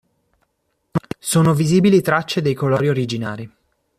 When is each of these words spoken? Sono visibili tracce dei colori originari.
Sono 1.19 1.53
visibili 1.53 2.01
tracce 2.01 2.41
dei 2.41 2.55
colori 2.55 2.89
originari. 2.89 3.51